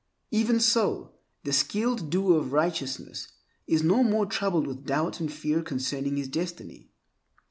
[0.31, 1.11] Even so
[1.43, 3.27] the skilled doer of righteousness
[3.67, 6.89] is no more troubled with doubt and fear concerning his destiny.